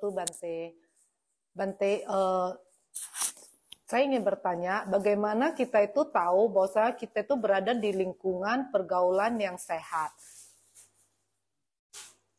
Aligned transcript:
Kihotu 0.00 0.16
Bante. 0.16 0.72
Bante, 1.52 1.92
uh, 2.08 2.56
saya 3.84 4.02
ingin 4.08 4.24
bertanya, 4.24 4.88
bagaimana 4.88 5.52
kita 5.52 5.84
itu 5.84 6.08
tahu 6.08 6.48
bahwa 6.48 6.96
kita 6.96 7.20
itu 7.20 7.34
berada 7.36 7.76
di 7.76 7.92
lingkungan 7.92 8.72
pergaulan 8.72 9.36
yang 9.36 9.60
sehat 9.60 10.08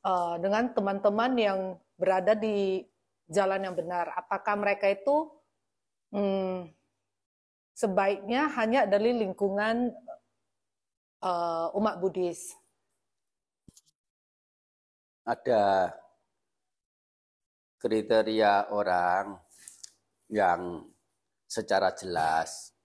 uh, 0.01 0.41
dengan 0.41 0.73
teman-teman 0.73 1.31
yang 1.37 1.59
berada 2.01 2.33
di 2.33 2.81
jalan 3.29 3.61
yang 3.69 3.77
benar. 3.77 4.09
Apakah 4.17 4.57
mereka 4.57 4.89
itu 4.89 5.29
hmm, 6.17 6.65
sebaiknya 7.77 8.49
hanya 8.57 8.89
dari 8.89 9.21
lingkungan 9.21 9.93
uh, 11.21 11.77
umat 11.77 12.01
Buddhis? 12.01 12.57
Ada 15.21 15.93
kriteria 17.81 18.69
orang 18.69 19.41
yang 20.29 20.85
secara 21.49 21.91
jelas 21.97 22.77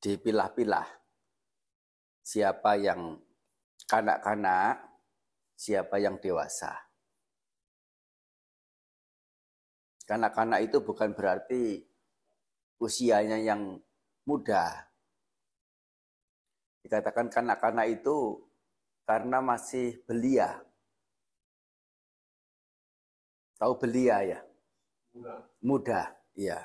dipilah-pilah 0.00 0.86
siapa 2.30 2.78
yang 2.78 3.18
kanak-kanak, 3.90 4.78
siapa 5.58 5.98
yang 5.98 6.22
dewasa. 6.22 6.70
Kanak-kanak 10.06 10.70
itu 10.70 10.78
bukan 10.82 11.10
berarti 11.10 11.82
usianya 12.78 13.38
yang 13.38 13.78
muda. 14.26 14.86
Dikatakan 16.86 17.30
kanak-kanak 17.30 18.00
itu 18.00 18.46
karena 19.06 19.42
masih 19.42 20.02
belia. 20.06 20.62
Tahu 23.60 23.76
belia 23.76 24.24
ya? 24.24 24.40
Muda. 25.60 26.16
Iya. 26.32 26.64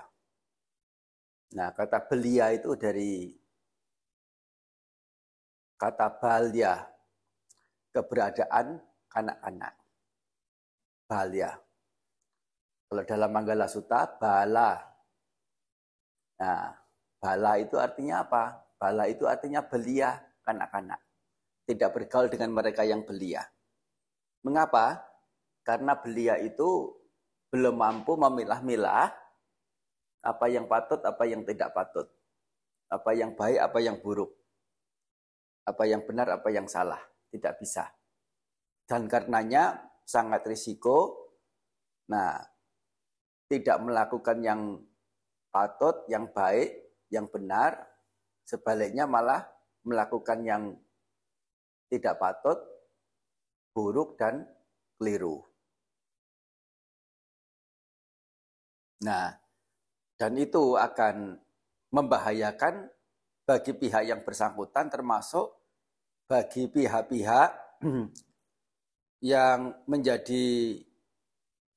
Nah, 1.51 1.75
kata 1.75 1.99
belia 2.07 2.55
itu 2.55 2.71
dari 2.79 3.35
kata 5.75 6.07
balia, 6.23 6.87
keberadaan 7.91 8.79
kanak-kanak. 9.11 9.75
Balia. 11.03 11.51
Kalau 12.87 13.03
dalam 13.03 13.29
Manggala 13.35 13.67
Sutta, 13.67 14.07
bala. 14.15 14.79
Nah, 16.39 16.79
bala 17.19 17.59
itu 17.59 17.75
artinya 17.75 18.23
apa? 18.23 18.55
Bala 18.79 19.11
itu 19.11 19.27
artinya 19.27 19.59
belia 19.67 20.15
kanak-kanak. 20.47 21.03
Tidak 21.67 21.91
bergaul 21.91 22.31
dengan 22.31 22.55
mereka 22.55 22.87
yang 22.87 23.03
belia. 23.03 23.43
Mengapa? 24.47 25.14
Karena 25.65 25.97
belia 25.97 26.37
itu 26.37 26.93
belum 27.49 27.73
mampu 27.73 28.13
memilah-milah 28.13 29.09
apa 30.21 30.45
yang 30.45 30.69
patut, 30.69 31.01
apa 31.01 31.25
yang 31.25 31.41
tidak 31.41 31.73
patut. 31.73 32.05
Apa 32.85 33.17
yang 33.17 33.33
baik, 33.33 33.57
apa 33.57 33.79
yang 33.81 33.97
buruk. 33.97 34.29
Apa 35.65 35.89
yang 35.89 36.05
benar, 36.05 36.29
apa 36.29 36.53
yang 36.53 36.69
salah. 36.69 37.01
Tidak 37.33 37.57
bisa. 37.57 37.89
Dan 38.85 39.09
karenanya 39.09 39.89
sangat 40.05 40.45
risiko, 40.45 41.29
nah, 42.05 42.37
tidak 43.49 43.81
melakukan 43.81 44.37
yang 44.45 44.61
patut, 45.49 46.05
yang 46.05 46.29
baik, 46.29 46.69
yang 47.09 47.25
benar, 47.25 47.81
sebaliknya 48.45 49.09
malah 49.09 49.41
melakukan 49.81 50.45
yang 50.45 50.63
tidak 51.89 52.17
patut, 52.21 52.61
buruk, 53.73 54.17
dan 54.17 54.45
keliru. 54.97 55.41
Nah, 59.05 59.29
dan 60.17 60.33
itu 60.41 60.73
akan 60.73 61.37
membahayakan 61.93 62.89
bagi 63.45 63.77
pihak 63.77 64.09
yang 64.09 64.25
bersangkutan 64.25 64.89
termasuk 64.89 65.53
bagi 66.25 66.65
pihak-pihak 66.65 67.49
yang 69.31 69.85
menjadi 69.85 70.81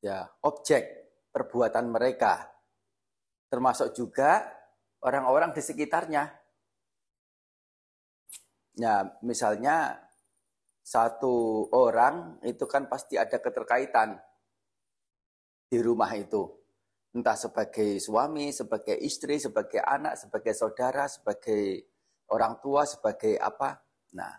ya 0.01 0.25
objek 0.41 1.13
perbuatan 1.29 1.93
mereka 1.93 2.49
termasuk 3.53 3.93
juga 3.93 4.49
orang-orang 5.05 5.53
di 5.53 5.61
sekitarnya. 5.61 6.25
Ya, 8.79 9.11
misalnya 9.27 9.99
satu 10.81 11.67
orang 11.75 12.41
itu 12.47 12.65
kan 12.65 12.89
pasti 12.89 13.19
ada 13.21 13.37
keterkaitan 13.43 14.17
di 15.69 15.83
rumah 15.85 16.09
itu 16.17 16.59
entah 17.13 17.37
sebagai 17.37 17.97
suami, 18.03 18.53
sebagai 18.53 18.97
istri, 19.01 19.41
sebagai 19.41 19.81
anak, 19.81 20.21
sebagai 20.21 20.53
saudara, 20.53 21.09
sebagai 21.09 21.89
orang 22.29 22.61
tua, 22.61 22.85
sebagai 22.85 23.41
apa. 23.41 23.81
Nah, 24.13 24.35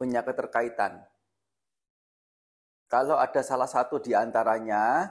punya 0.00 0.24
keterkaitan. 0.24 1.04
Kalau 2.88 3.16
ada 3.16 3.40
salah 3.40 3.68
satu 3.68 4.00
di 4.00 4.12
antaranya 4.12 5.08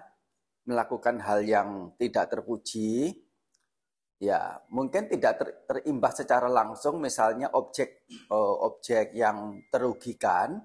melakukan 0.69 1.17
hal 1.25 1.41
yang 1.41 1.69
tidak 1.97 2.29
terpuji, 2.29 3.09
ya 4.21 4.61
mungkin 4.69 5.09
tidak 5.09 5.33
ter, 5.41 5.49
terimbas 5.65 6.13
secara 6.21 6.45
langsung 6.45 7.01
misalnya 7.01 7.49
objek 7.57 8.05
uh, 8.29 8.55
objek 8.69 9.17
yang 9.17 9.65
terugikan, 9.73 10.61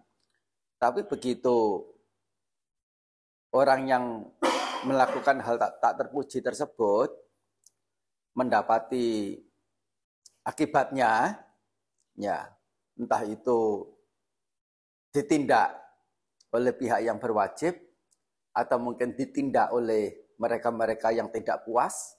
tapi 0.77 1.09
begitu 1.09 1.81
orang 3.57 3.81
yang 3.89 4.05
melakukan 4.87 5.43
hal 5.43 5.59
tak, 5.59 5.83
tak 5.83 5.93
terpuji 5.99 6.39
tersebut 6.39 7.11
mendapati 8.39 9.35
akibatnya 10.47 11.43
ya 12.15 12.47
entah 12.95 13.23
itu 13.27 13.83
ditindak 15.11 15.75
oleh 16.55 16.73
pihak 16.73 17.03
yang 17.03 17.19
berwajib 17.19 17.75
atau 18.55 18.79
mungkin 18.81 19.13
ditindak 19.13 19.75
oleh 19.75 20.33
mereka-mereka 20.41 21.13
yang 21.13 21.29
tidak 21.33 21.65
puas, 21.65 22.17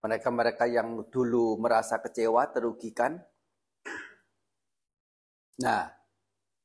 mereka-mereka 0.00 0.68
yang 0.68 1.04
dulu 1.08 1.56
merasa 1.60 2.00
kecewa, 2.00 2.48
terugikan. 2.52 3.20
Nah, 5.60 5.88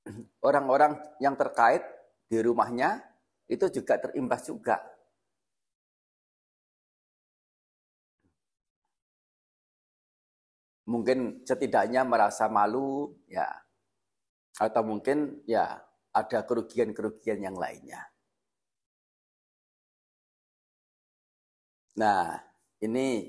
orang-orang 0.47 0.99
yang 1.23 1.35
terkait 1.35 1.83
di 2.27 2.39
rumahnya 2.39 3.10
itu 3.51 3.65
juga 3.67 3.99
terimbas 3.99 4.47
juga. 4.47 4.79
Mungkin 10.87 11.43
setidaknya 11.43 12.07
merasa 12.07 12.47
malu, 12.47 13.11
ya, 13.27 13.47
atau 14.59 14.83
mungkin 14.83 15.43
ya 15.47 15.79
ada 16.11 16.39
kerugian-kerugian 16.47 17.39
yang 17.43 17.55
lainnya. 17.55 18.11
Nah, 21.99 22.39
ini 22.83 23.27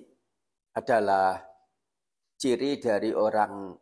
adalah 0.74 1.38
ciri 2.38 2.78
dari 2.78 3.10
orang 3.14 3.74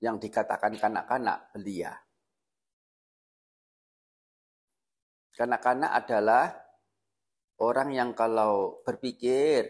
yang 0.00 0.20
dikatakan 0.20 0.76
kanak-kanak 0.76 1.52
belia. 1.56 2.03
Kanak-kanak 5.34 5.90
adalah 5.90 6.54
orang 7.58 7.90
yang 7.90 8.10
kalau 8.14 8.78
berpikir, 8.86 9.66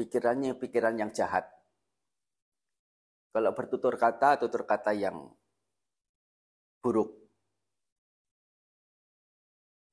pikirannya 0.00 0.56
pikiran 0.56 0.96
yang 0.96 1.12
jahat. 1.12 1.44
Kalau 3.28 3.52
bertutur 3.52 4.00
kata, 4.00 4.40
tutur 4.40 4.64
kata 4.64 4.96
yang 4.96 5.28
buruk. 6.80 7.12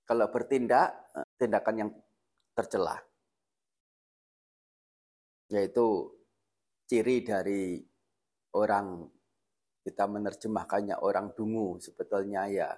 Kalau 0.08 0.32
bertindak, 0.32 1.12
tindakan 1.36 1.76
yang 1.76 1.90
tercela. 2.56 2.96
Yaitu 5.52 6.16
ciri 6.88 7.26
dari 7.28 7.82
orang 8.56 9.04
kita 9.86 10.08
menerjemahkannya 10.10 10.98
orang 11.04 11.36
dungu 11.38 11.78
sebetulnya 11.78 12.50
ya 12.50 12.70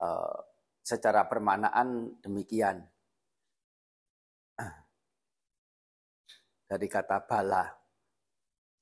uh, 0.00 0.40
secara 0.86 1.26
permanaan 1.26 2.14
demikian. 2.22 2.86
Dari 6.66 6.86
kata 6.90 7.26
bala 7.26 7.62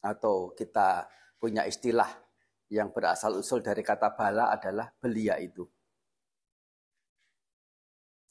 atau 0.05 0.53
kita 0.53 1.09
punya 1.41 1.65
istilah 1.65 2.09
yang 2.73 2.93
berasal 2.93 3.41
usul 3.41 3.61
dari 3.61 3.81
kata 3.85 4.13
bala 4.17 4.53
adalah 4.53 4.89
belia 4.97 5.37
itu. 5.41 5.65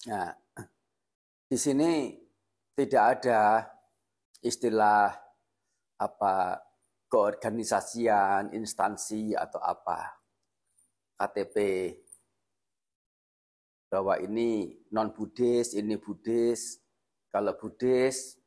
Nah, 0.10 0.34
di 1.46 1.58
sini 1.58 2.18
tidak 2.74 3.04
ada 3.18 3.70
istilah 4.42 5.14
apa 6.02 6.58
keorganisasian, 7.06 8.58
instansi 8.58 9.38
atau 9.38 9.62
apa. 9.62 10.18
KTP 11.14 11.58
bahwa 13.94 14.18
ini 14.18 14.74
non 14.90 15.14
Buddhis, 15.14 15.78
ini 15.78 16.02
Buddhis. 16.02 16.82
Kalau 17.30 17.54
Buddhis 17.54 18.42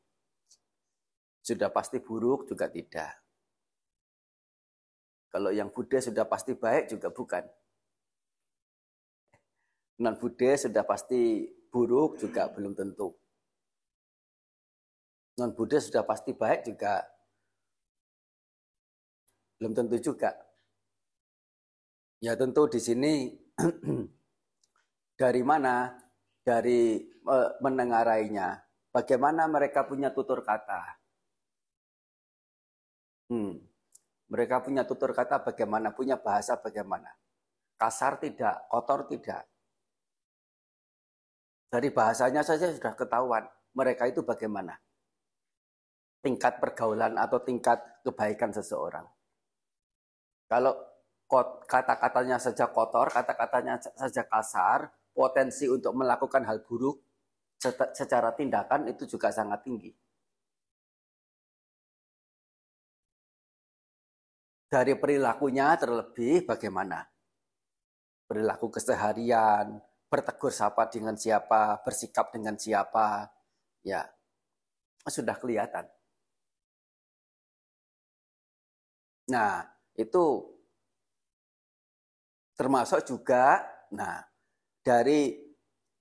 sudah 1.39 1.71
pasti 1.71 2.03
buruk 2.03 2.51
juga 2.51 2.67
tidak. 2.67 3.15
Kalau 5.31 5.55
yang 5.55 5.71
Buddhis 5.71 6.11
sudah 6.11 6.27
pasti 6.27 6.51
baik 6.51 6.91
juga 6.91 7.07
bukan. 7.15 7.47
Non 10.03 10.19
Buddhis 10.19 10.67
sudah 10.67 10.83
pasti 10.83 11.47
buruk 11.71 12.19
juga 12.19 12.51
belum 12.51 12.75
tentu. 12.75 13.15
Non 15.39 15.55
Buddhis 15.55 15.87
sudah 15.87 16.03
pasti 16.03 16.35
baik 16.35 16.67
juga 16.67 17.07
belum 19.63 19.71
tentu 19.71 19.95
juga. 20.11 20.35
Ya 22.19 22.35
tentu 22.35 22.67
di 22.67 22.83
sini 22.83 23.31
dari 25.17 25.41
mana? 25.41 25.91
Dari 26.45 27.01
menengarainya. 27.59 28.55
Bagaimana 28.93 29.49
mereka 29.51 29.83
punya 29.83 30.13
tutur 30.15 30.45
kata? 30.45 30.95
Hmm. 33.27 33.59
Mereka 34.31 34.63
punya 34.63 34.87
tutur 34.87 35.11
kata 35.11 35.43
bagaimana? 35.43 35.91
Punya 35.91 36.15
bahasa 36.15 36.55
bagaimana? 36.55 37.11
Kasar 37.75 38.15
tidak, 38.23 38.63
kotor 38.71 39.11
tidak. 39.11 39.43
Dari 41.67 41.91
bahasanya 41.91 42.47
saja 42.47 42.71
sudah 42.71 42.95
ketahuan 42.95 43.43
mereka 43.75 44.07
itu 44.07 44.23
bagaimana. 44.23 44.79
Tingkat 46.23 46.63
pergaulan 46.63 47.19
atau 47.19 47.43
tingkat 47.43 47.83
kebaikan 48.07 48.55
seseorang. 48.55 49.05
Kalau 50.47 50.79
kata-katanya 51.67 52.39
saja 52.39 52.71
kotor, 52.71 53.11
kata-katanya 53.11 53.83
saja 53.83 54.23
kasar, 54.25 54.87
potensi 55.17 55.65
untuk 55.65 55.97
melakukan 55.97 56.45
hal 56.45 56.61
buruk 56.61 57.01
secara 57.97 58.37
tindakan 58.37 58.85
itu 58.85 59.09
juga 59.09 59.33
sangat 59.33 59.65
tinggi. 59.65 59.89
Dari 64.69 64.93
perilakunya 64.93 65.73
terlebih 65.81 66.45
bagaimana? 66.45 67.01
Perilaku 68.29 68.69
keseharian, 68.69 69.81
bertegur 70.05 70.53
sapa 70.53 70.85
dengan 70.85 71.17
siapa, 71.17 71.81
bersikap 71.81 72.29
dengan 72.29 72.53
siapa, 72.59 73.25
ya 73.81 74.05
sudah 75.07 75.39
kelihatan. 75.39 75.87
Nah, 79.31 79.65
itu 79.95 80.57
Termasuk 82.57 83.05
juga, 83.05 83.61
nah 83.93 84.25
dari 84.87 85.35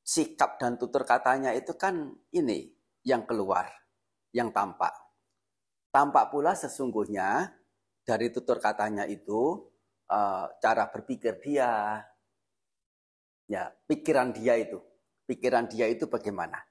sikap 0.07 0.63
dan 0.63 0.79
tutur 0.79 1.03
katanya 1.03 1.51
itu 1.51 1.75
kan 1.75 2.15
ini 2.31 2.71
yang 3.03 3.27
keluar, 3.27 3.67
yang 4.31 4.55
tampak. 4.55 4.95
Tampak 5.91 6.31
pula 6.31 6.55
sesungguhnya 6.55 7.51
dari 8.07 8.31
tutur 8.31 8.63
katanya 8.63 9.03
itu 9.11 9.67
uh, 10.07 10.47
cara 10.63 10.87
berpikir 10.95 11.43
dia, 11.43 11.99
ya 13.51 13.75
pikiran 13.91 14.31
dia 14.31 14.55
itu, 14.55 14.79
pikiran 15.27 15.67
dia 15.67 15.91
itu 15.91 16.07
bagaimana. 16.07 16.63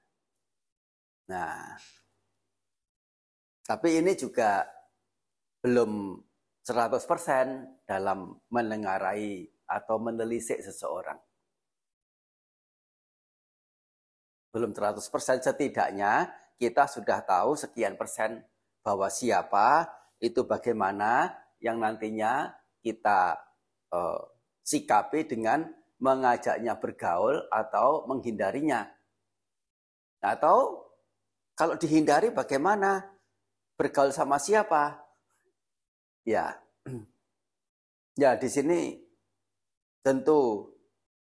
Nah, 1.27 1.75
tapi 3.67 3.99
ini 3.99 4.15
juga 4.15 4.63
belum 5.59 6.15
100% 6.63 7.83
dalam 7.83 8.39
menengarai 8.47 9.43
atau 9.67 9.99
menelisik 9.99 10.63
seseorang. 10.63 11.17
Belum 14.55 14.71
100% 14.71 15.03
setidaknya 15.43 16.31
kita 16.55 16.87
sudah 16.87 17.19
tahu 17.27 17.59
sekian 17.59 17.99
persen 17.99 18.39
bahwa 18.79 19.11
siapa 19.11 19.83
itu 20.23 20.47
bagaimana 20.47 21.35
yang 21.59 21.83
nantinya 21.83 22.55
kita 22.79 23.35
eh, 23.91 24.21
sikapi 24.63 25.27
dengan 25.27 25.67
mengajaknya 25.99 26.79
bergaul 26.79 27.51
atau 27.51 28.07
menghindarinya. 28.07 28.87
Atau 30.23 30.87
kalau 31.51 31.75
dihindari 31.75 32.31
bagaimana? 32.31 33.11
Bergaul 33.75 34.15
sama 34.15 34.39
siapa? 34.39 35.03
Ya. 36.23 36.55
Ya, 38.15 38.39
di 38.39 38.47
sini 38.47 38.95
Tentu 39.99 40.71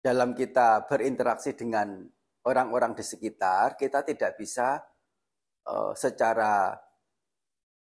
dalam 0.06 0.38
kita 0.38 0.86
berinteraksi 0.86 1.58
dengan 1.58 2.06
orang-orang 2.46 2.94
di 2.94 3.04
sekitar, 3.04 3.76
kita 3.76 4.06
tidak 4.06 4.38
bisa 4.38 4.82
uh, 5.66 5.92
secara 5.98 6.78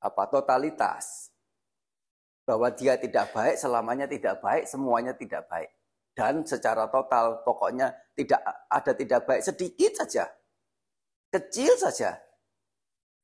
apa 0.05 0.25
totalitas 0.29 1.33
bahwa 2.45 2.69
dia 2.73 3.01
tidak 3.01 3.33
baik 3.33 3.57
selamanya 3.57 4.05
tidak 4.05 4.41
baik, 4.41 4.69
semuanya 4.69 5.17
tidak 5.17 5.49
baik. 5.49 5.73
Dan 6.15 6.47
secara 6.47 6.87
total 6.93 7.43
pokoknya 7.43 7.91
tidak 8.15 8.41
ada 8.71 8.93
tidak 8.95 9.21
baik 9.27 9.43
sedikit 9.43 10.05
saja. 10.05 10.31
Kecil 11.33 11.75
saja. 11.75 12.15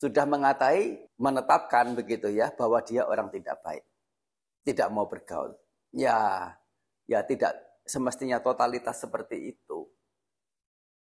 Sudah 0.00 0.24
mengatai, 0.24 0.96
menetapkan 1.20 1.92
begitu 1.92 2.32
ya 2.32 2.50
bahwa 2.56 2.80
dia 2.82 3.04
orang 3.04 3.28
tidak 3.30 3.60
baik. 3.62 3.84
Tidak 4.64 4.88
mau 4.90 5.06
bergaul. 5.06 5.54
Ya, 5.92 6.50
ya 7.04 7.20
tidak 7.22 7.52
semestinya 7.84 8.40
totalitas 8.40 8.98
seperti 8.98 9.54
itu. 9.54 9.79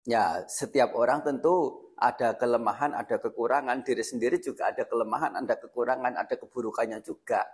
Ya, 0.02 0.42
setiap 0.50 0.98
orang 0.98 1.22
tentu 1.22 1.90
ada 1.94 2.34
kelemahan, 2.34 2.90
ada 2.90 3.22
kekurangan. 3.22 3.86
Diri 3.86 4.02
sendiri 4.02 4.42
juga 4.42 4.74
ada 4.74 4.82
kelemahan, 4.82 5.38
ada 5.38 5.54
kekurangan, 5.54 6.18
ada 6.18 6.34
keburukannya 6.34 6.98
juga. 7.06 7.46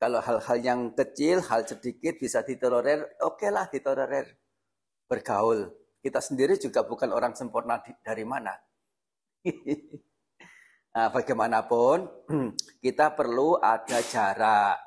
Kalau 0.00 0.24
hal-hal 0.24 0.58
yang 0.64 0.80
kecil, 0.96 1.44
hal 1.44 1.68
sedikit 1.68 2.16
bisa 2.16 2.40
ditolerir, 2.40 3.04
oke 3.20 3.48
lah 3.52 3.68
ditolerir. 3.68 4.26
Bergaul. 5.04 5.68
Kita 6.00 6.20
sendiri 6.20 6.56
juga 6.60 6.84
bukan 6.84 7.12
orang 7.12 7.36
sempurna 7.36 7.80
dari 8.00 8.24
mana. 8.24 8.52
nah, 10.96 11.08
bagaimanapun, 11.12 12.28
kita 12.84 13.12
perlu 13.12 13.60
ada 13.60 14.00
jarak 14.00 14.80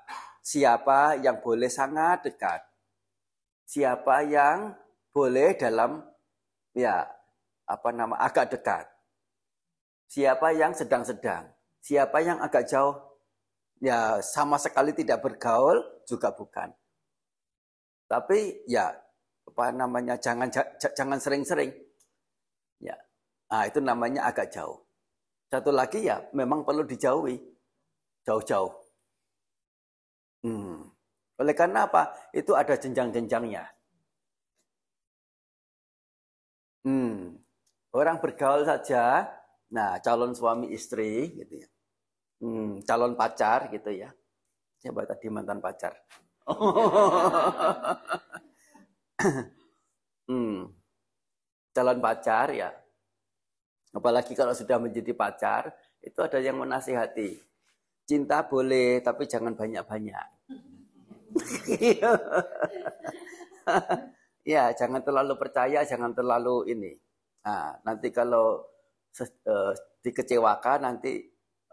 siapa 0.47 1.19
yang 1.19 1.43
boleh 1.43 1.67
sangat 1.67 2.31
dekat, 2.31 2.63
siapa 3.67 4.23
yang 4.23 4.71
boleh 5.11 5.59
dalam 5.59 5.99
ya 6.77 7.09
apa 7.65 7.89
nama 7.89 8.13
agak 8.21 8.53
dekat, 8.53 8.85
siapa 10.05 10.53
yang 10.53 10.77
sedang-sedang, 10.77 11.49
siapa 11.81 12.21
yang 12.21 12.37
agak 12.37 12.69
jauh, 12.69 12.93
ya 13.81 14.21
sama 14.21 14.61
sekali 14.61 14.93
tidak 14.93 15.25
bergaul 15.25 15.81
juga 16.05 16.29
bukan. 16.29 16.69
Tapi 18.07 18.63
ya 18.69 18.93
apa 19.47 19.65
namanya 19.73 20.15
jangan 20.21 20.47
jangan 20.79 21.19
sering-sering. 21.19 21.73
Ya. 22.79 22.95
Nah, 23.51 23.65
itu 23.67 23.81
namanya 23.81 24.29
agak 24.29 24.53
jauh. 24.53 24.85
Satu 25.47 25.71
lagi 25.71 26.05
ya 26.07 26.21
memang 26.31 26.63
perlu 26.63 26.83
dijauhi. 26.87 27.35
Jauh-jauh. 28.27 28.71
Hmm. 30.43 30.83
Oleh 31.39 31.55
karena 31.55 31.87
apa? 31.87 32.11
Itu 32.35 32.59
ada 32.59 32.75
jenjang-jenjangnya. 32.75 33.76
Hmm. 36.87 37.35
Orang 37.91 38.23
bergaul 38.23 38.63
saja, 38.63 39.27
nah 39.67 39.99
calon 39.99 40.31
suami 40.31 40.71
istri 40.71 41.35
gitu 41.35 41.59
ya. 41.59 41.67
Hmm, 42.39 42.79
calon 42.87 43.19
pacar 43.19 43.67
gitu 43.75 43.91
ya. 43.91 44.07
Siapa 44.79 45.03
tadi 45.03 45.27
mantan 45.27 45.59
pacar? 45.59 45.99
hmm. 50.31 50.63
Calon 51.75 51.99
pacar 51.99 52.55
ya. 52.55 52.71
Apalagi 53.91 54.31
kalau 54.31 54.55
sudah 54.55 54.79
menjadi 54.79 55.11
pacar, 55.11 55.75
itu 55.99 56.23
ada 56.23 56.39
yang 56.39 56.55
menasihati. 56.55 57.35
Cinta 58.07 58.47
boleh, 58.47 59.03
tapi 59.03 59.27
jangan 59.27 59.59
banyak-banyak. 59.59 60.27
ya, 64.47 64.71
jangan 64.71 65.03
terlalu 65.03 65.35
percaya, 65.35 65.83
jangan 65.83 66.15
terlalu 66.15 66.71
ini. 66.71 66.95
Nah, 67.43 67.75
nanti 67.83 68.07
kalau 68.15 68.63
uh, 69.19 69.73
dikecewakan 69.99 70.87
nanti 70.87 71.19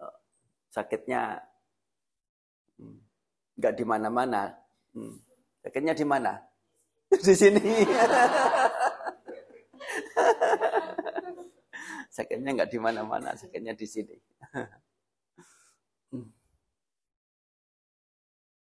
uh, 0.02 0.18
sakitnya 0.74 1.38
hmm, 2.82 2.98
nggak 3.54 3.72
hmm, 3.74 3.78
di 3.78 3.84
mana-mana. 3.86 4.50
Hmm, 4.90 5.22
sakitnya 5.62 5.94
di 5.94 6.02
mana? 6.02 6.34
di 7.26 7.34
sini. 7.38 7.62
sakitnya 12.14 12.50
nggak 12.58 12.70
di 12.74 12.78
mana-mana, 12.82 13.38
sakitnya 13.38 13.78
di 13.78 13.86
sini. 13.86 14.18
hmm. 16.10 16.26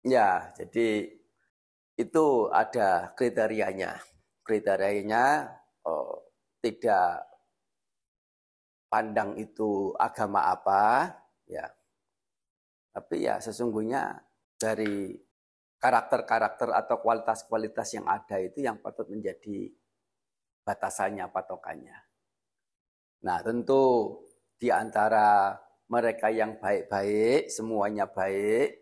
Ya, 0.05 0.53
jadi 0.53 1.17
itu 1.97 2.47
ada 2.53 3.11
kriterianya. 3.17 3.97
Kriterianya 4.45 5.49
oh, 5.83 6.29
tidak 6.61 7.25
pandang 8.87 9.35
itu 9.35 9.91
agama 9.97 10.53
apa, 10.53 11.11
ya. 11.49 11.67
Tapi 12.93 13.27
ya 13.27 13.41
sesungguhnya 13.41 14.15
dari 14.57 15.13
karakter-karakter 15.77 16.73
atau 16.73 16.97
kualitas-kualitas 17.01 17.93
yang 17.93 18.05
ada 18.09 18.41
itu 18.41 18.65
yang 18.65 18.81
patut 18.81 19.05
menjadi 19.09 19.69
batasannya, 20.65 21.29
patokannya. 21.29 21.97
Nah, 23.21 23.37
tentu 23.45 24.17
di 24.57 24.73
antara 24.73 25.53
mereka 25.87 26.33
yang 26.33 26.57
baik-baik, 26.57 27.53
semuanya 27.53 28.09
baik, 28.09 28.81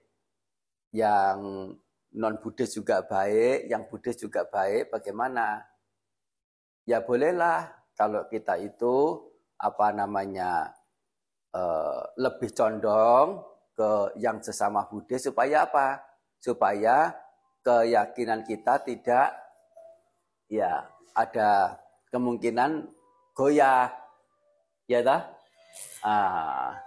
yang 0.95 1.69
non-Buddhis 2.15 2.79
juga 2.79 3.03
baik, 3.03 3.67
yang 3.67 3.85
Buddhis 3.91 4.15
juga 4.15 4.47
baik, 4.47 4.89
bagaimana? 4.95 5.61
Ya 6.87 7.03
bolehlah 7.03 7.67
kalau 7.97 8.23
kita 8.31 8.55
itu 8.61 9.19
apa 9.59 9.91
namanya 9.91 10.71
eh, 11.51 12.01
lebih 12.19 12.55
condong 12.55 13.43
ke 13.75 14.15
yang 14.23 14.39
sesama 14.39 14.87
Buddhis 14.87 15.27
supaya 15.27 15.67
apa? 15.67 15.99
Supaya 16.39 17.11
keyakinan 17.65 18.45
kita 18.45 18.79
tidak 18.85 19.33
ya 20.45 20.85
ada 21.17 21.81
kemungkinan 22.13 22.85
goyah 23.33 23.89
ya 24.85 25.01
dah 25.01 25.21
ah. 26.05 26.77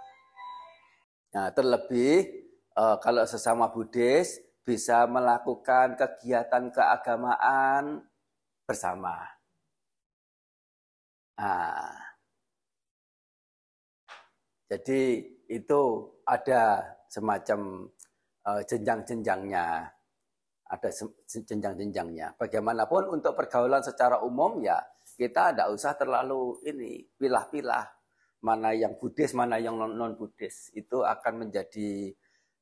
nah 1.35 1.51
terlebih 1.51 2.23
eh, 2.73 2.95
kalau 3.03 3.27
sesama 3.27 3.67
Buddhis 3.67 4.39
bisa 4.69 5.09
melakukan 5.09 5.97
kegiatan 5.97 6.69
keagamaan 6.69 8.05
bersama 8.69 9.25
ah. 11.41 11.97
jadi 14.69 15.25
itu 15.49 15.81
ada 16.29 16.85
semacam 17.09 17.89
uh, 18.45 18.61
jenjang-jenjangnya 18.69 19.89
ada 20.69 20.89
jenjang-jenjangnya. 21.25 22.37
Bagaimanapun 22.37 23.09
untuk 23.09 23.33
pergaulan 23.33 23.81
secara 23.81 24.21
umum 24.21 24.61
ya 24.61 24.77
kita 25.17 25.51
tidak 25.51 25.73
usah 25.73 25.97
terlalu 25.97 26.61
ini 26.69 27.01
pilah-pilah 27.17 27.89
mana 28.45 28.71
yang 28.71 28.95
Buddhis, 28.95 29.33
mana 29.33 29.57
yang 29.57 29.75
non 29.75 30.13
Buddhis. 30.15 30.69
Itu 30.77 31.01
akan 31.01 31.49
menjadi 31.49 32.13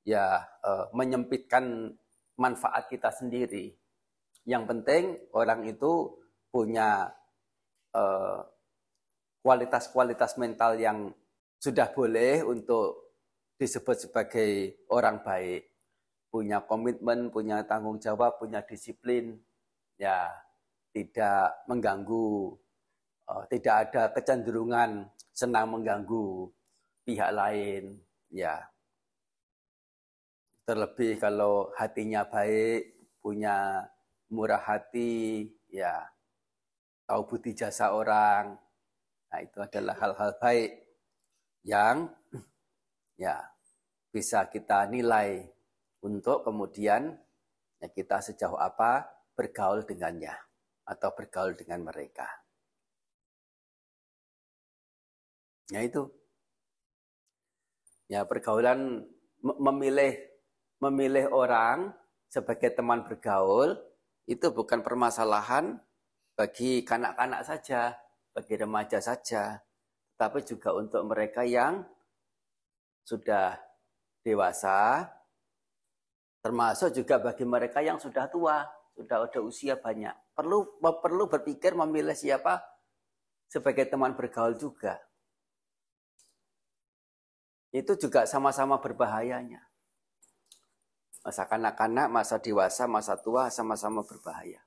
ya 0.07 0.39
uh, 0.63 0.87
menyempitkan 0.95 1.91
manfaat 2.39 2.87
kita 2.87 3.11
sendiri. 3.11 3.75
Yang 4.47 4.63
penting 4.71 5.03
orang 5.35 5.67
itu 5.67 6.15
punya 6.47 7.11
uh, 7.91 8.39
kualitas-kualitas 9.43 10.39
mental 10.39 10.79
yang 10.79 11.11
sudah 11.59 11.91
boleh 11.91 12.47
untuk 12.47 13.19
disebut 13.59 14.07
sebagai 14.07 14.79
orang 14.87 15.19
baik 15.19 15.67
punya 16.27 16.61
komitmen, 16.63 17.31
punya 17.31 17.63
tanggung 17.65 17.97
jawab, 17.97 18.37
punya 18.37 18.61
disiplin, 18.61 19.39
ya 19.97 20.29
tidak 20.91 21.65
mengganggu, 21.65 22.53
uh, 23.25 23.43
tidak 23.49 23.89
ada 23.89 24.13
kecenderungan 24.13 25.07
senang 25.31 25.73
mengganggu 25.73 26.51
pihak 27.07 27.31
lain, 27.31 27.97
ya. 28.29 28.59
Terlebih 30.67 31.15
kalau 31.15 31.71
hatinya 31.79 32.27
baik, 32.27 33.15
punya 33.23 33.87
murah 34.27 34.59
hati, 34.59 35.47
ya 35.71 36.11
tahu 37.07 37.23
budi 37.23 37.55
jasa 37.55 37.95
orang, 37.95 38.59
nah 39.31 39.39
itu 39.39 39.63
adalah 39.63 39.95
hal-hal 39.95 40.35
baik 40.43 40.75
yang 41.63 42.11
ya 43.15 43.47
bisa 44.11 44.51
kita 44.51 44.91
nilai 44.91 45.47
untuk 46.03 46.43
kemudian 46.43 47.15
ya 47.79 47.87
kita 47.87 48.19
sejauh 48.19 48.59
apa 48.59 49.07
bergaul 49.39 49.87
dengannya 49.87 50.35
atau 50.83 51.15
bergaul 51.15 51.55
dengan 51.55 51.87
mereka. 51.87 52.27
Ya 55.71 55.79
itu. 55.79 56.11
Ya 58.11 58.27
pergaulan 58.27 59.07
memilih 59.39 60.26
memilih 60.81 61.31
orang 61.33 61.93
sebagai 62.27 62.73
teman 62.75 63.05
bergaul 63.07 63.77
itu 64.27 64.51
bukan 64.51 64.83
permasalahan 64.83 65.79
bagi 66.37 66.85
kanak-kanak 66.85 67.41
saja, 67.47 67.95
bagi 68.35 68.53
remaja 68.59 68.99
saja, 69.01 69.57
tapi 70.19 70.43
juga 70.45 70.75
untuk 70.75 71.01
mereka 71.07 71.41
yang 71.47 71.81
sudah 73.07 73.55
dewasa, 74.21 75.07
Termasuk 76.47 76.95
juga 76.95 77.19
bagi 77.19 77.43
mereka 77.43 77.83
yang 77.83 77.99
sudah 77.99 78.31
tua, 78.31 78.63
sudah 78.95 79.27
ada 79.27 79.39
usia 79.43 79.75
banyak. 79.75 80.15
Perlu 80.31 80.79
perlu 80.79 81.27
berpikir 81.27 81.75
memilih 81.75 82.15
siapa 82.15 82.63
sebagai 83.51 83.83
teman 83.91 84.15
bergaul 84.15 84.55
juga. 84.55 84.95
Itu 87.75 87.99
juga 87.99 88.23
sama-sama 88.23 88.79
berbahayanya. 88.79 89.59
Masa 91.27 91.43
kanak-kanak, 91.43 92.07
masa 92.07 92.39
dewasa, 92.39 92.87
masa 92.87 93.19
tua 93.19 93.51
sama-sama 93.51 93.99
berbahaya. 93.99 94.63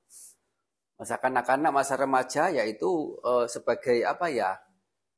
Masa 0.93 1.17
kanak-kanak, 1.17 1.73
masa 1.73 1.97
remaja 1.97 2.53
yaitu 2.53 3.17
uh, 3.25 3.49
sebagai 3.49 4.05
apa 4.05 4.29
ya? 4.29 4.61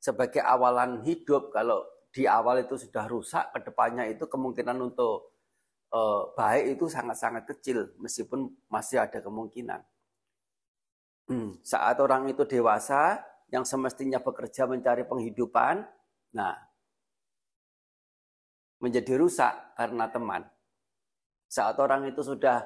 Sebagai 0.00 0.40
awalan 0.40 1.04
hidup 1.04 1.52
kalau 1.52 1.84
di 2.14 2.24
awal 2.24 2.64
itu 2.64 2.80
sudah 2.80 3.04
rusak, 3.04 3.52
ke 3.52 3.60
depannya 3.68 4.08
itu 4.08 4.24
kemungkinan 4.24 4.78
untuk 4.78 5.34
eh, 5.90 6.22
baik 6.38 6.78
itu 6.78 6.86
sangat-sangat 6.86 7.42
kecil 7.50 7.90
meskipun 7.98 8.54
masih 8.70 9.02
ada 9.02 9.18
kemungkinan. 9.18 9.82
Hmm, 11.26 11.58
saat 11.66 11.98
orang 11.98 12.30
itu 12.30 12.46
dewasa 12.46 13.18
yang 13.50 13.66
semestinya 13.66 14.22
bekerja 14.22 14.70
mencari 14.70 15.02
penghidupan, 15.08 15.82
nah 16.36 16.54
menjadi 18.78 19.18
rusak 19.18 19.74
karena 19.74 20.06
teman. 20.12 20.53
Saat 21.48 21.78
orang 21.78 22.08
itu 22.08 22.20
sudah 22.22 22.64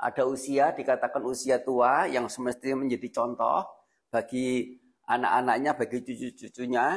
ada 0.00 0.22
usia, 0.24 0.72
dikatakan 0.72 1.20
usia 1.28 1.60
tua 1.60 2.08
yang 2.08 2.24
semestinya 2.26 2.80
menjadi 2.80 3.08
contoh 3.12 3.68
bagi 4.08 4.80
anak-anaknya, 5.04 5.76
bagi 5.76 6.00
cucu-cucunya, 6.00 6.96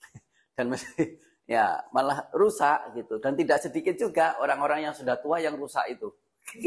dan 0.56 0.66
mesti 0.70 1.18
ya 1.50 1.82
malah 1.90 2.30
rusak 2.30 2.94
gitu. 2.94 3.18
Dan 3.18 3.34
tidak 3.34 3.58
sedikit 3.58 3.98
juga 3.98 4.38
orang-orang 4.38 4.86
yang 4.86 4.94
sudah 4.94 5.18
tua 5.18 5.42
yang 5.42 5.58
rusak 5.58 5.84
itu. 5.90 6.08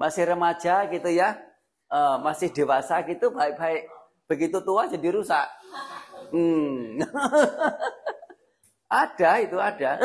Masih 0.00 0.26
remaja 0.26 0.90
gitu 0.90 1.06
ya 1.06 1.38
uh, 1.94 2.16
masih 2.18 2.50
dewasa 2.50 2.98
gitu 3.06 3.30
baik-baik. 3.30 3.86
Begitu 4.26 4.58
tua 4.66 4.90
jadi 4.90 5.08
rusak. 5.14 5.46
Hmm. 6.34 6.98
ada 8.94 9.30
itu 9.42 9.58
ada 9.58 9.98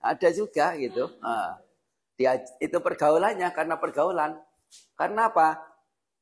ada 0.00 0.28
juga 0.32 0.74
gitu. 0.80 1.08
Uh, 1.20 1.52
dia 2.16 2.36
itu 2.60 2.76
pergaulannya 2.80 3.48
karena 3.52 3.80
pergaulan. 3.80 4.36
Karena 4.96 5.32
apa? 5.32 5.60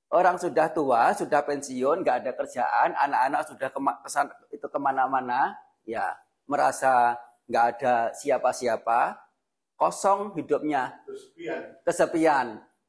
Orang 0.08 0.40
sudah 0.40 0.72
tua, 0.72 1.12
sudah 1.12 1.44
pensiun, 1.44 2.00
nggak 2.00 2.24
ada 2.24 2.32
kerjaan, 2.32 2.96
anak-anak 2.96 3.42
sudah 3.44 3.68
kesan, 4.00 4.24
itu 4.48 4.64
ke 4.64 4.78
mana-mana, 4.80 5.52
ya 5.84 6.16
merasa 6.48 7.12
nggak 7.44 7.64
ada 7.76 7.94
siapa-siapa, 8.16 9.20
kosong 9.76 10.32
hidupnya, 10.32 10.96
kesepian, 11.04 11.60
kesepian. 11.84 12.46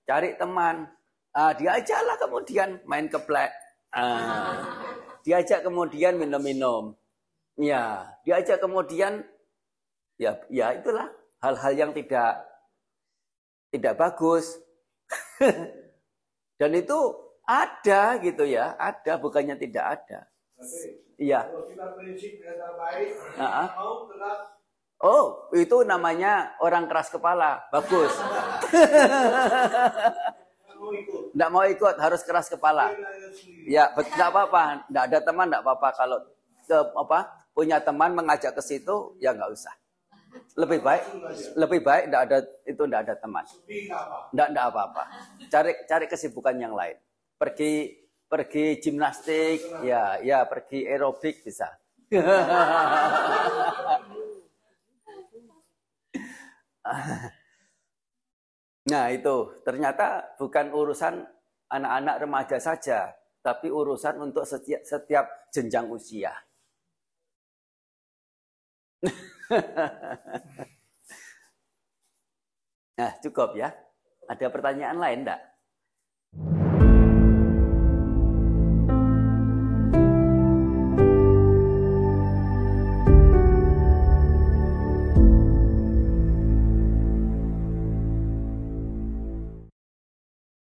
cari 0.08 0.30
teman, 0.40 0.88
ah, 1.36 1.52
diajaklah 1.52 2.16
kemudian 2.24 2.80
main 2.88 3.12
keplek, 3.12 3.52
ah, 3.92 4.80
diajak 5.28 5.68
kemudian 5.68 6.16
minum-minum, 6.16 6.96
ya, 7.60 8.16
diajak 8.24 8.64
kemudian, 8.64 9.28
ya, 10.20 10.36
ya 10.52 10.76
itulah 10.76 11.08
hal-hal 11.40 11.74
yang 11.74 11.92
tidak 11.96 12.44
tidak 13.72 13.96
bagus. 13.96 14.60
Dan 16.60 16.76
itu 16.76 17.00
ada 17.48 18.20
gitu 18.20 18.44
ya, 18.44 18.76
ada 18.76 19.16
bukannya 19.16 19.56
tidak 19.56 19.86
ada. 19.98 20.28
Iya. 21.16 21.48
Oh, 25.00 25.48
itu 25.56 25.88
namanya 25.88 26.60
orang 26.60 26.84
keras 26.92 27.08
kepala. 27.08 27.64
Bagus. 27.72 28.12
Tidak 31.32 31.50
mau 31.52 31.64
ikut, 31.64 31.96
harus 31.96 32.22
keras 32.28 32.52
kepala. 32.52 32.92
Ya, 33.64 33.88
tidak 33.96 34.28
apa-apa. 34.36 34.84
Tidak 34.92 35.04
ada 35.08 35.20
teman, 35.24 35.48
tidak 35.48 35.64
apa-apa. 35.64 35.90
Kalau 35.96 36.18
ke, 36.68 36.78
apa 37.00 37.20
punya 37.56 37.80
teman 37.80 38.12
mengajak 38.12 38.52
ke 38.52 38.60
situ, 38.60 39.16
ya 39.24 39.32
nggak 39.32 39.52
usah. 39.56 39.72
Lebih 40.58 40.80
baik 40.84 41.04
lebih 41.58 41.80
baik 41.82 42.04
tidak 42.10 42.22
ada 42.28 42.38
itu 42.68 42.82
tidak 42.86 43.00
ada 43.08 43.16
teman. 43.18 43.46
Tidak 43.66 44.48
tidak 44.54 44.66
apa-apa. 44.70 45.04
Cari 45.50 45.72
cari 45.90 46.06
kesibukan 46.06 46.56
yang 46.58 46.74
lain. 46.74 46.98
Pergi 47.40 47.98
pergi 48.30 48.78
gimnastik 48.78 49.82
ya 49.82 50.22
ya 50.22 50.46
pergi 50.46 50.86
aerobik 50.86 51.46
bisa. 51.46 51.70
Nah 58.90 59.14
itu. 59.14 59.54
Ternyata 59.62 60.34
bukan 60.42 60.74
urusan 60.74 61.22
anak-anak 61.70 62.16
remaja 62.26 62.58
saja 62.58 63.14
tapi 63.40 63.72
urusan 63.72 64.20
untuk 64.20 64.44
setiap, 64.44 64.84
setiap 64.84 65.26
jenjang 65.54 65.88
usia 65.88 66.34
nah, 73.00 73.12
cukup 73.26 73.58
ya. 73.58 73.74
Ada 74.30 74.54
pertanyaan 74.54 75.02
lain 75.02 75.26
enggak? 75.26 75.42